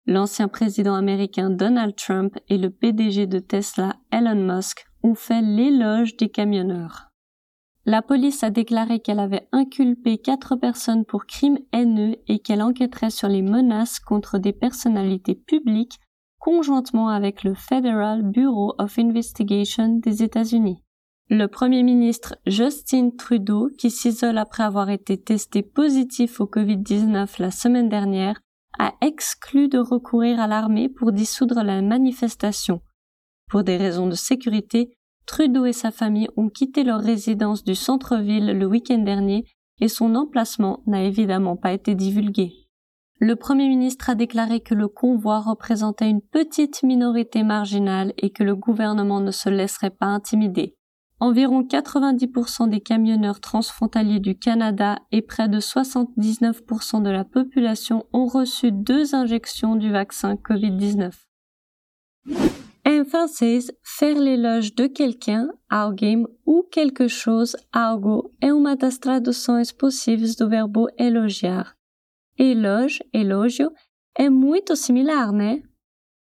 L'ancien 0.07 0.47
président 0.47 0.95
américain 0.95 1.51
Donald 1.51 1.97
Trump 1.97 2.39
et 2.49 2.57
le 2.57 2.71
PDG 2.71 3.27
de 3.27 3.41
Tesla 3.41 3.97
Elon 4.13 4.37
Musk 4.37 4.87
ont 5.03 5.17
fait 5.17 5.43
l'éloge 5.43 6.17
des 6.17 6.29
camionneurs. 6.29 7.09
La 7.85 8.01
police 8.01 8.45
a 8.45 8.51
déclaré 8.51 9.01
qu'elle 9.01 9.21
avait 9.21 9.49
inculpé 9.51 10.19
quatre 10.19 10.55
personnes 10.55 11.05
pour 11.05 11.27
crimes 11.27 11.59
haineux 11.73 12.17
et 12.29 12.39
qu'elle 12.39 12.63
enquêterait 12.63 13.11
sur 13.11 13.29
les 13.29 13.43
menaces 13.43 13.99
contre 13.99 14.39
des 14.39 14.53
personnalités 14.53 15.35
publiques 15.35 15.99
conjointement 16.39 17.09
avec 17.09 17.43
le 17.43 17.55
Federal 17.55 18.23
Bureau 18.23 18.75
of 18.79 19.01
Investigation 19.01 19.99
des 19.99 20.23
États-Unis. 20.23 20.81
Le 21.29 21.49
Premier 21.49 21.83
ministre 21.83 22.37
Justin 22.47 23.11
Trudeau, 23.11 23.69
qui 23.77 23.91
s'isole 23.91 24.39
après 24.39 24.63
avoir 24.63 24.91
été 24.91 25.21
testé 25.21 25.63
positif 25.63 26.41
au 26.41 26.47
Covid-19 26.47 27.41
la 27.41 27.51
semaine 27.51 27.89
dernière, 27.89 28.41
a 28.79 28.93
exclu 29.01 29.69
de 29.69 29.79
recourir 29.79 30.39
à 30.39 30.47
l'armée 30.47 30.89
pour 30.89 31.11
dissoudre 31.11 31.65
la 31.65 31.83
manifestation. 31.83 32.81
Pour 33.51 33.65
des 33.65 33.77
raisons 33.77 34.07
de 34.07 34.15
sécurité, 34.15 34.97
Trudeau 35.27 35.65
et 35.65 35.73
sa 35.73 35.91
famille 35.91 36.29
ont 36.37 36.49
quitté 36.49 36.85
leur 36.85 37.01
résidence 37.01 37.65
du 37.65 37.75
centre-ville 37.75 38.57
le 38.57 38.67
week-end 38.67 38.99
dernier 38.99 39.47
et 39.81 39.89
son 39.89 40.15
emplacement 40.15 40.85
n'a 40.87 41.03
évidemment 41.03 41.57
pas 41.57 41.73
été 41.73 41.97
divulgué. 41.97 42.53
Le 43.19 43.35
Premier 43.35 43.67
ministre 43.67 44.11
a 44.11 44.15
déclaré 44.15 44.61
que 44.61 44.75
le 44.75 44.87
convoi 44.87 45.41
représentait 45.41 46.09
une 46.09 46.23
petite 46.23 46.85
minorité 46.85 47.43
marginale 47.43 48.13
et 48.17 48.31
que 48.31 48.45
le 48.45 48.55
gouvernement 48.55 49.19
ne 49.19 49.33
se 49.33 49.49
laisserait 49.49 49.91
pas 49.91 50.07
intimider. 50.07 50.76
Environ 51.19 51.63
90% 51.63 52.69
des 52.69 52.81
camionneurs 52.81 53.41
transfrontaliers 53.41 54.21
du 54.21 54.39
Canada 54.39 54.99
et 55.13 55.23
près 55.23 55.49
de 55.49 55.61
79% 55.61 57.03
de 57.03 57.09
la 57.09 57.25
population 57.25 58.05
ont 58.13 58.27
reçu 58.27 58.71
deux 58.71 59.15
injections 59.15 59.77
du 59.77 59.91
vaccin 59.91 60.35
Covid-19. 60.35 61.13
En 62.87 63.05
français, 63.05 63.61
faire 63.83 64.19
l'éloge 64.19 64.75
de 64.75 64.87
quelqu'un, 64.87 65.49
alguém 65.71 66.27
ou 66.45 66.63
quelque 66.71 67.09
chose, 67.09 67.57
algo, 67.73 68.31
é 68.43 68.53
uma 68.53 68.77
das 68.77 68.99
traduções 68.99 69.73
possíveis 69.73 70.37
do 70.37 70.49
verbo 70.49 70.87
elogiar. 70.99 71.75
Eloge, 72.39 73.03
elogio, 73.13 73.73
é 74.15 74.29
muito 74.29 74.77
similar, 74.77 75.33
né? 75.33 75.63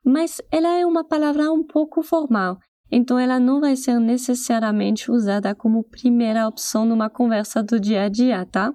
Mas 0.06 0.39
ela 0.51 0.77
é 0.77 0.86
uma 0.86 1.04
palavra 1.04 1.51
um 1.51 1.63
pouco 1.63 2.04
formal 2.04 2.60
então 2.92 3.18
ela 3.18 3.39
não 3.39 3.60
vai 3.60 3.75
ser 3.75 4.00
necessariamente 4.00 5.12
usada 5.12 5.54
como 5.56 5.84
primeira 5.84 6.48
opção 6.48 6.86
numa 6.86 7.10
conversa 7.10 7.63
do 7.63 7.80
dia 7.80 8.04
a 8.04 8.10
dia, 8.10 8.46
tá? 8.46 8.74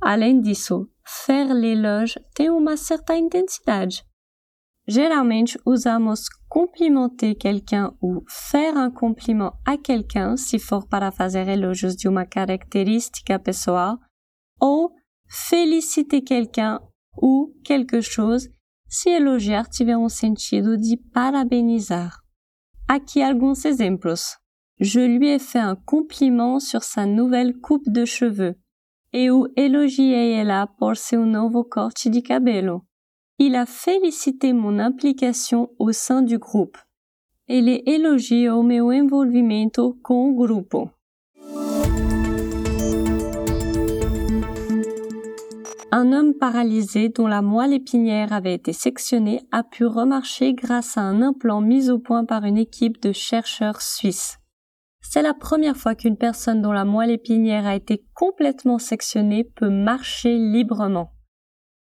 Além 0.00 0.40
disso, 0.40 0.88
faire 1.24 1.52
l'éloge 1.52 2.18
tem 2.34 2.48
uma 2.50 2.76
certa 2.76 3.16
intensidade. 3.16 4.02
Geralmente 4.88 5.58
usamos 5.64 6.28
complimenter 6.48 7.34
quelqu'un 7.34 7.94
ou 8.00 8.24
faire 8.28 8.76
un 8.76 8.90
compliment 8.90 9.52
à 9.64 9.76
quelqu'un 9.76 10.36
se 10.36 10.58
for 10.58 10.86
para 10.88 11.12
fazer 11.12 11.46
elogios 11.48 11.94
de 11.94 12.08
uma 12.08 12.24
característica 12.24 13.38
pessoal, 13.38 13.98
ou 14.60 14.90
féliciter 15.28 16.22
quelqu'un 16.22 16.80
ou 17.16 17.54
quelque 17.64 18.00
chose 18.00 18.50
se 18.88 19.10
elogiar 19.10 19.68
tiver 19.68 19.96
um 19.96 20.08
sentido 20.08 20.76
de 20.76 20.96
parabenizar. 21.12 22.18
Aqui 22.92 23.22
alguns 23.22 23.66
exemplos. 23.66 24.36
Je 24.80 24.98
lui 24.98 25.28
ai 25.28 25.38
fait 25.38 25.60
un 25.60 25.76
compliment 25.76 26.58
sur 26.58 26.82
sa 26.82 27.06
nouvelle 27.06 27.56
coupe 27.60 27.88
de 27.88 28.04
cheveux. 28.04 28.56
Eu 29.12 29.46
elogiei 29.56 30.32
ela 30.32 30.66
por 30.66 30.96
seu 30.96 31.24
novo 31.24 31.62
corte 31.62 32.10
de 32.10 32.20
cabelo. 32.20 32.82
Il 33.38 33.54
a 33.54 33.64
félicité 33.64 34.52
mon 34.52 34.80
implication 34.80 35.70
au 35.78 35.92
sein 35.92 36.22
du 36.22 36.36
groupe. 36.36 36.78
Ele 37.46 37.80
elogiou 37.86 38.64
meu 38.64 38.92
envolvimento 38.92 39.96
com 40.02 40.28
o 40.28 40.34
grupo. 40.34 40.90
Un 45.92 46.12
homme 46.12 46.34
paralysé 46.34 47.08
dont 47.08 47.26
la 47.26 47.42
moelle 47.42 47.72
épinière 47.72 48.32
avait 48.32 48.54
été 48.54 48.72
sectionnée 48.72 49.42
a 49.50 49.64
pu 49.64 49.84
remarcher 49.84 50.54
grâce 50.54 50.96
à 50.96 51.00
un 51.00 51.20
implant 51.20 51.60
mis 51.60 51.90
au 51.90 51.98
point 51.98 52.24
par 52.24 52.44
une 52.44 52.58
équipe 52.58 53.02
de 53.02 53.10
chercheurs 53.10 53.82
suisses. 53.82 54.38
C'est 55.00 55.22
la 55.22 55.34
première 55.34 55.76
fois 55.76 55.96
qu'une 55.96 56.16
personne 56.16 56.62
dont 56.62 56.70
la 56.70 56.84
moelle 56.84 57.10
épinière 57.10 57.66
a 57.66 57.74
été 57.74 58.04
complètement 58.14 58.78
sectionnée 58.78 59.42
peut 59.42 59.70
marcher 59.70 60.36
librement. 60.36 61.10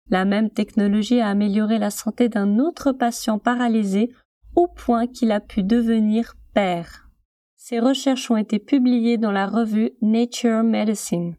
La 0.10 0.24
même 0.24 0.52
technologie 0.52 1.20
a 1.20 1.28
amélioré 1.28 1.78
la 1.78 1.90
santé 1.90 2.30
d'un 2.30 2.60
autre 2.60 2.94
patient 2.94 3.40
paralysé 3.40 4.14
au 4.56 4.68
point 4.68 5.08
qu'il 5.08 5.34
a 5.34 5.42
pu 5.42 5.64
devenir 5.64 6.36
père. 6.54 7.10
Ces 7.58 7.82
recherches 7.82 8.32
ont 8.32 8.38
été 8.38 8.60
publiées 8.60 9.18
dans 9.18 9.34
la 9.34 9.48
revue 9.48 9.92
Nature 10.02 10.64
Medicine. 10.64 11.36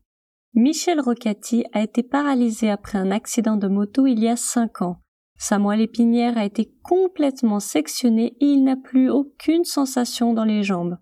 Michel 0.61 1.01
Rocati 1.01 1.65
a 1.73 1.83
été 1.83 2.03
paralysé 2.03 2.69
après 2.69 2.99
un 2.99 3.13
accident 3.13 3.57
de 3.57 3.69
moto 3.69 4.09
il 4.09 4.19
y 4.19 4.27
a 4.27 4.35
cinq 4.35 4.83
ans. 4.83 4.97
Sa 5.39 5.61
moelle 5.61 5.83
épinière 5.83 6.37
a 6.37 6.45
été 6.45 6.75
complètement 6.83 7.61
sectionnée 7.61 8.37
et 8.41 8.47
il 8.47 8.65
n'a 8.65 8.75
plus 8.75 9.09
aucune 9.09 9.63
sensation 9.63 10.33
dans 10.33 10.43
les 10.43 10.65
jambes. 10.65 10.99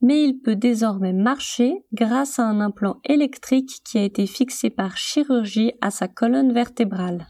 Mais 0.00 0.22
il 0.22 0.38
peut 0.38 0.54
désormais 0.54 1.12
marcher 1.12 1.84
grâce 1.92 2.38
à 2.38 2.44
un 2.44 2.60
implant 2.60 3.00
électrique 3.02 3.80
qui 3.84 3.98
a 3.98 4.04
été 4.04 4.28
fixé 4.28 4.70
par 4.70 4.96
chirurgie 4.96 5.72
à 5.80 5.90
sa 5.90 6.06
colonne 6.06 6.52
vertébrale. 6.52 7.26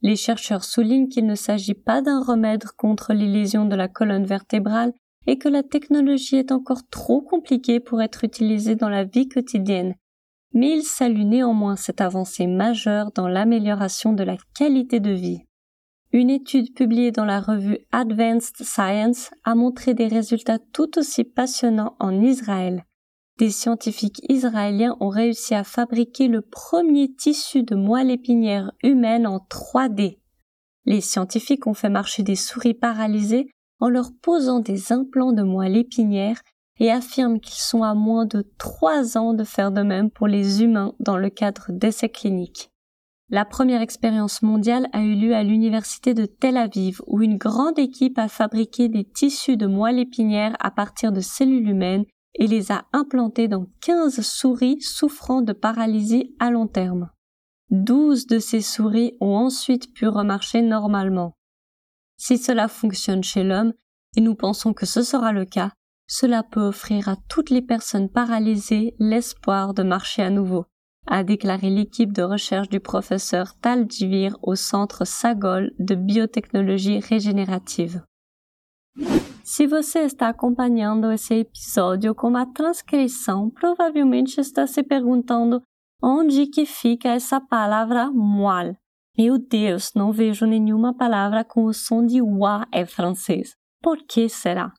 Les 0.00 0.14
chercheurs 0.14 0.62
soulignent 0.62 1.08
qu'il 1.08 1.26
ne 1.26 1.34
s'agit 1.34 1.74
pas 1.74 2.02
d'un 2.02 2.22
remède 2.22 2.66
contre 2.76 3.14
les 3.14 3.26
lésions 3.26 3.64
de 3.64 3.74
la 3.74 3.88
colonne 3.88 4.26
vertébrale 4.26 4.92
et 5.26 5.38
que 5.38 5.48
la 5.48 5.64
technologie 5.64 6.36
est 6.36 6.52
encore 6.52 6.88
trop 6.88 7.20
compliquée 7.20 7.80
pour 7.80 8.00
être 8.00 8.22
utilisée 8.22 8.76
dans 8.76 8.88
la 8.88 9.02
vie 9.02 9.28
quotidienne 9.28 9.96
mais 10.54 10.78
il 10.78 10.82
salue 10.84 11.24
néanmoins 11.24 11.76
cette 11.76 12.00
avancée 12.00 12.46
majeure 12.46 13.10
dans 13.12 13.28
l'amélioration 13.28 14.12
de 14.12 14.22
la 14.22 14.36
qualité 14.56 15.00
de 15.00 15.10
vie. 15.10 15.42
Une 16.12 16.30
étude 16.30 16.74
publiée 16.74 17.10
dans 17.10 17.24
la 17.24 17.40
revue 17.40 17.78
Advanced 17.90 18.54
Science 18.62 19.30
a 19.42 19.56
montré 19.56 19.94
des 19.94 20.06
résultats 20.06 20.60
tout 20.72 20.96
aussi 20.96 21.24
passionnants 21.24 21.96
en 21.98 22.22
Israël. 22.22 22.84
Des 23.38 23.50
scientifiques 23.50 24.20
israéliens 24.28 24.96
ont 25.00 25.08
réussi 25.08 25.56
à 25.56 25.64
fabriquer 25.64 26.28
le 26.28 26.40
premier 26.40 27.12
tissu 27.12 27.64
de 27.64 27.74
moelle 27.74 28.12
épinière 28.12 28.70
humaine 28.84 29.26
en 29.26 29.38
3D. 29.38 30.18
Les 30.84 31.00
scientifiques 31.00 31.66
ont 31.66 31.74
fait 31.74 31.88
marcher 31.88 32.22
des 32.22 32.36
souris 32.36 32.74
paralysées 32.74 33.48
en 33.80 33.88
leur 33.88 34.10
posant 34.22 34.60
des 34.60 34.92
implants 34.92 35.32
de 35.32 35.42
moelle 35.42 35.76
épinière 35.76 36.40
et 36.80 36.90
affirment 36.90 37.40
qu'ils 37.40 37.62
sont 37.62 37.82
à 37.82 37.94
moins 37.94 38.26
de 38.26 38.44
trois 38.58 39.16
ans 39.16 39.34
de 39.34 39.44
faire 39.44 39.70
de 39.70 39.82
même 39.82 40.10
pour 40.10 40.26
les 40.26 40.62
humains 40.62 40.94
dans 41.00 41.16
le 41.16 41.30
cadre 41.30 41.66
d'essais 41.70 42.08
cliniques. 42.08 42.70
La 43.30 43.44
première 43.44 43.80
expérience 43.80 44.42
mondiale 44.42 44.88
a 44.92 45.00
eu 45.00 45.14
lieu 45.14 45.34
à 45.34 45.42
l'université 45.42 46.12
de 46.12 46.26
Tel 46.26 46.56
Aviv, 46.56 47.00
où 47.06 47.22
une 47.22 47.38
grande 47.38 47.78
équipe 47.78 48.18
a 48.18 48.28
fabriqué 48.28 48.88
des 48.88 49.04
tissus 49.04 49.56
de 49.56 49.66
moelle 49.66 49.98
épinière 49.98 50.56
à 50.60 50.70
partir 50.70 51.10
de 51.10 51.20
cellules 51.20 51.68
humaines 51.68 52.04
et 52.34 52.46
les 52.46 52.70
a 52.70 52.84
implantés 52.92 53.48
dans 53.48 53.66
15 53.80 54.20
souris 54.20 54.80
souffrant 54.80 55.40
de 55.40 55.52
paralysie 55.52 56.34
à 56.38 56.50
long 56.50 56.66
terme. 56.66 57.10
12 57.70 58.26
de 58.26 58.38
ces 58.38 58.60
souris 58.60 59.16
ont 59.20 59.36
ensuite 59.36 59.92
pu 59.94 60.06
remarcher 60.06 60.60
normalement. 60.60 61.32
Si 62.16 62.36
cela 62.36 62.68
fonctionne 62.68 63.24
chez 63.24 63.42
l'homme, 63.42 63.72
et 64.16 64.20
nous 64.20 64.34
pensons 64.34 64.74
que 64.74 64.86
ce 64.86 65.02
sera 65.02 65.32
le 65.32 65.44
cas, 65.44 65.72
cela 66.06 66.42
peut 66.42 66.66
offrir 66.66 67.08
à 67.08 67.16
toutes 67.28 67.50
les 67.50 67.62
personnes 67.62 68.08
paralysées 68.08 68.94
l'espoir 68.98 69.74
de 69.74 69.82
marcher 69.82 70.22
à 70.22 70.30
nouveau, 70.30 70.66
a 71.06 71.22
déclaré 71.22 71.70
l'équipe 71.70 72.12
de 72.12 72.22
recherche 72.22 72.68
du 72.68 72.80
professeur 72.80 73.54
Tal 73.60 73.86
Djivir 73.90 74.36
au 74.42 74.54
centre 74.54 75.04
Sagol 75.04 75.72
de 75.78 75.94
biotechnologie 75.94 77.00
régénérative. 77.00 78.02
Se 79.42 79.66
você 79.66 80.00
está 80.00 80.28
acompanhando 80.28 81.10
esse 81.10 81.34
episódio 81.34 82.14
com 82.14 82.34
a 82.34 82.46
transcrição, 82.46 83.50
provavelmente 83.50 84.40
está 84.40 84.66
se 84.66 84.82
perguntando 84.82 85.62
onde 86.02 86.46
que 86.46 86.64
fica 86.64 87.10
essa 87.10 87.40
palavra 87.40 88.10
moelle? 88.10 88.76
Meu 89.16 89.38
Deus, 89.38 89.90
não 89.94 90.12
vejo 90.12 90.46
nenhuma 90.46 90.96
palavra 90.96 91.44
com 91.44 91.64
o 91.64 91.74
som 91.74 92.04
de 92.04 92.20
wa 92.22 92.66
em 92.72 92.86
francês. 92.86 93.54
Por 93.82 93.98
que 94.06 94.28
será? 94.28 94.72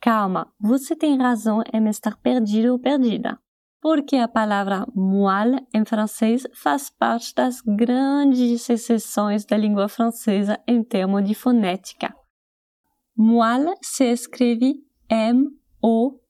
Calma, 0.00 0.50
você 0.58 0.96
tem 0.96 1.18
razão 1.18 1.62
em 1.72 1.86
estar 1.88 2.16
perdido 2.16 2.72
ou 2.72 2.78
perdida. 2.78 3.38
Porque 3.82 4.16
a 4.16 4.28
palavra 4.28 4.86
moelle 4.94 5.66
em 5.74 5.84
francês 5.84 6.46
faz 6.54 6.88
parte 6.90 7.34
das 7.34 7.60
grandes 7.60 8.68
exceções 8.68 9.44
da 9.44 9.56
língua 9.56 9.88
francesa 9.88 10.58
em 10.66 10.82
termos 10.82 11.24
de 11.24 11.34
fonética. 11.34 12.14
Moelle 13.16 13.74
se 13.82 14.04
escreve 14.04 14.82
M-O-E-L-L-E. 15.08 16.20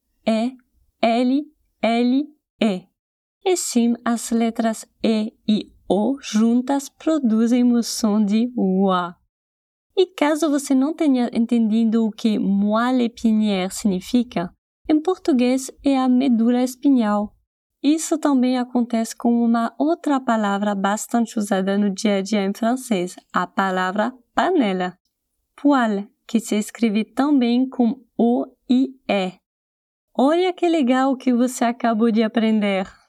E 3.43 3.57
sim, 3.57 3.95
as 4.03 4.31
letras 4.31 4.85
E 5.03 5.33
e 5.47 5.73
O 5.89 6.17
juntas 6.21 6.89
produzem 6.89 7.71
o 7.73 7.81
som 7.81 8.23
de 8.23 8.51
wa. 8.55 9.20
E 9.95 10.05
caso 10.07 10.49
você 10.49 10.73
não 10.73 10.93
tenha 10.93 11.29
entendido 11.33 12.05
o 12.05 12.11
que 12.11 12.39
moelle 12.39 13.05
épinière 13.05 13.71
significa, 13.71 14.49
em 14.89 14.99
português 14.99 15.71
é 15.83 15.97
a 15.97 16.07
medula 16.07 16.63
espinhal. 16.63 17.35
Isso 17.83 18.17
também 18.17 18.57
acontece 18.57 19.15
com 19.15 19.43
uma 19.43 19.73
outra 19.77 20.19
palavra 20.19 20.75
bastante 20.75 21.39
usada 21.39 21.77
no 21.77 21.89
dia 21.89 22.17
a 22.17 22.21
dia 22.21 22.43
em 22.43 22.53
francês, 22.53 23.15
a 23.33 23.47
palavra 23.47 24.13
panela. 24.35 24.97
Poêle, 25.55 26.07
que 26.27 26.39
se 26.39 26.55
escreve 26.55 27.03
também 27.03 27.67
com 27.67 27.99
O 28.17 28.45
e 28.69 28.95
E. 29.09 29.33
Olha 30.17 30.53
que 30.53 30.67
legal 30.67 31.15
que 31.17 31.33
você 31.33 31.65
acabou 31.65 32.11
de 32.11 32.21
aprender! 32.21 33.00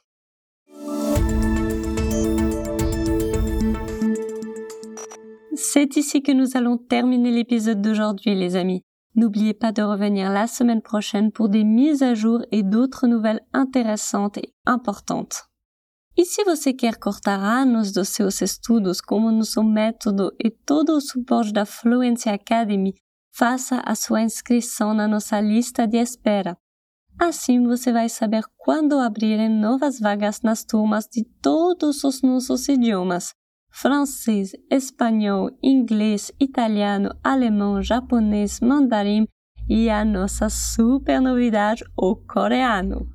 C'est 5.54 5.96
ici 5.96 6.22
que 6.22 6.32
nous 6.32 6.56
allons 6.56 6.78
terminer 6.78 7.30
l'épisode 7.30 7.82
d'aujourd'hui, 7.82 8.34
les 8.34 8.56
amis. 8.56 8.82
N'oubliez 9.14 9.52
pas 9.52 9.70
de 9.70 9.82
revenir 9.82 10.30
la 10.30 10.46
semaine 10.46 10.80
prochaine 10.80 11.30
pour 11.30 11.50
des 11.50 11.62
mises 11.62 12.02
à 12.02 12.14
jour 12.14 12.40
e 12.50 12.62
d'autres 12.62 13.06
nouvelles 13.06 13.42
interessantes 13.52 14.38
e 14.38 14.50
importantes. 14.66 15.42
E 16.16 16.24
se 16.24 16.42
você 16.44 16.72
quer 16.72 16.98
cortar 16.98 17.38
anos 17.38 17.92
dos 17.92 18.08
seus 18.08 18.40
estudos 18.40 19.02
como 19.02 19.30
nosso 19.30 19.62
método 19.62 20.32
e 20.42 20.50
todo 20.50 20.96
o 20.96 21.00
suporte 21.00 21.52
da 21.52 21.66
Fluency 21.66 22.30
Academy, 22.30 22.94
faça 23.30 23.82
a 23.84 23.94
sua 23.94 24.22
inscrição 24.22 24.94
na 24.94 25.06
nossa 25.06 25.38
lista 25.38 25.86
de 25.86 25.98
espera. 25.98 26.56
Assim 27.18 27.66
você 27.66 27.92
vai 27.92 28.08
saber 28.08 28.44
quando 28.56 28.98
abrirem 28.98 29.50
novas 29.50 30.00
vagas 30.00 30.40
nas 30.40 30.64
turmas 30.64 31.06
de 31.06 31.24
todos 31.42 32.04
os 32.04 32.22
nossos 32.22 32.68
idiomas 32.68 33.34
francês, 33.72 34.52
espanhol, 34.70 35.50
inglês, 35.62 36.30
italiano, 36.38 37.10
alemão, 37.24 37.82
japonês, 37.82 38.60
mandarim 38.60 39.26
e 39.68 39.88
a 39.88 40.04
nossa 40.04 40.48
super 40.48 41.20
novidade, 41.20 41.84
o 41.96 42.14
coreano. 42.14 43.08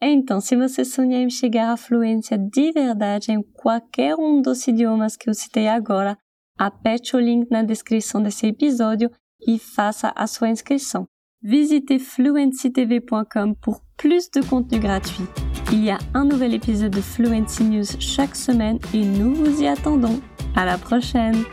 Então, 0.00 0.40
se 0.40 0.54
você 0.54 0.84
sonha 0.84 1.18
em 1.18 1.30
chegar 1.30 1.72
à 1.72 1.76
fluência 1.76 2.38
de 2.38 2.72
verdade 2.72 3.32
em 3.32 3.42
qualquer 3.42 4.14
um 4.14 4.40
dos 4.40 4.66
idiomas 4.68 5.16
que 5.16 5.28
eu 5.28 5.34
citei 5.34 5.66
agora, 5.66 6.16
aperte 6.58 7.16
o 7.16 7.20
link 7.20 7.50
na 7.50 7.62
descrição 7.62 8.22
desse 8.22 8.46
episódio 8.46 9.10
e 9.46 9.58
faça 9.58 10.12
a 10.14 10.26
sua 10.26 10.48
inscrição. 10.48 11.06
Visitez 11.44 11.98
fluencytv.com 11.98 13.54
pour 13.56 13.82
plus 13.98 14.30
de 14.30 14.40
contenu 14.40 14.78
gratuit. 14.78 15.26
Il 15.72 15.84
y 15.84 15.90
a 15.90 15.98
un 16.14 16.24
nouvel 16.24 16.54
épisode 16.54 16.92
de 16.92 17.02
Fluency 17.02 17.64
News 17.64 17.84
chaque 17.98 18.34
semaine 18.34 18.78
et 18.94 19.04
nous 19.04 19.34
vous 19.34 19.60
y 19.60 19.66
attendons. 19.66 20.20
À 20.56 20.64
la 20.64 20.78
prochaine! 20.78 21.44